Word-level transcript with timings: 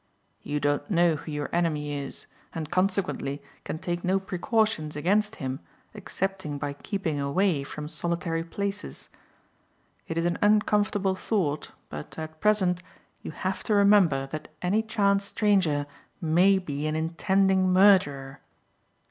You 0.41 0.59
don't 0.59 0.89
know 0.89 1.15
who 1.15 1.31
your 1.31 1.47
enemy 1.53 1.93
is, 1.93 2.25
and, 2.55 2.71
consequently, 2.71 3.39
can 3.63 3.77
take 3.77 4.03
no 4.03 4.19
precautions 4.19 4.95
against 4.95 5.35
him 5.35 5.59
excepting 5.93 6.57
by 6.57 6.73
keeping 6.73 7.19
away 7.19 7.61
from 7.61 7.87
solitary 7.87 8.43
places. 8.43 9.09
It 10.07 10.17
is 10.17 10.25
an 10.25 10.39
uncomfortable 10.41 11.13
thought, 11.13 11.69
but 11.89 12.17
at 12.17 12.41
present, 12.41 12.81
you 13.21 13.29
have 13.29 13.61
to 13.65 13.75
remember 13.75 14.25
that 14.31 14.47
any 14.63 14.81
chance 14.81 15.25
stranger 15.25 15.85
may 16.19 16.57
be 16.57 16.87
an 16.87 16.95
intending 16.95 17.71
murderer. 17.71 18.39